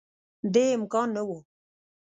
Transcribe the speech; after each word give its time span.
دې 0.53 0.65
امکان 0.77 1.07
نه 1.15 1.21
وو 1.27 1.37